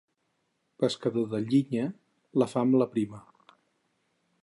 Pescador 0.83 1.27
de 1.35 1.43
llinya, 1.51 1.85
la 2.43 2.51
fam 2.55 2.77
l'aprima. 2.83 3.25